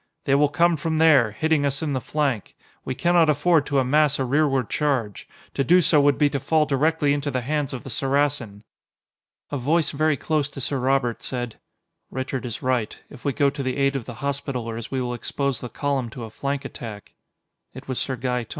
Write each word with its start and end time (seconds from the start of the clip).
"They 0.25 0.33
will 0.33 0.49
come 0.49 0.77
from 0.77 0.97
there, 0.97 1.29
hitting 1.29 1.63
us 1.63 1.83
in 1.83 1.93
the 1.93 2.01
flank; 2.01 2.55
we 2.83 2.95
cannot 2.95 3.29
afford 3.29 3.67
to 3.67 3.77
amass 3.77 4.17
a 4.17 4.25
rearward 4.25 4.67
charge. 4.67 5.29
To 5.53 5.63
do 5.63 5.79
so 5.79 6.01
would 6.01 6.17
be 6.17 6.27
to 6.31 6.39
fall 6.39 6.65
directly 6.65 7.13
into 7.13 7.29
the 7.29 7.41
hands 7.41 7.71
of 7.71 7.83
the 7.83 7.91
Saracen." 7.91 8.63
A 9.51 9.59
voice 9.59 9.91
very 9.91 10.17
close 10.17 10.49
to 10.49 10.59
Sir 10.59 10.79
Robert 10.79 11.21
said: 11.21 11.59
"Richard 12.09 12.47
is 12.47 12.63
right. 12.63 12.97
If 13.11 13.23
we 13.23 13.31
go 13.31 13.51
to 13.51 13.61
the 13.61 13.77
aid 13.77 13.95
of 13.95 14.05
the 14.05 14.15
Hospitallers, 14.25 14.89
we 14.89 14.99
will 14.99 15.13
expose 15.13 15.61
the 15.61 15.69
column 15.69 16.09
to 16.09 16.23
a 16.23 16.31
flank 16.31 16.65
attack." 16.65 17.13
It 17.75 17.87
was 17.87 17.99
Sir 17.99 18.15
Gaeton. 18.17 18.47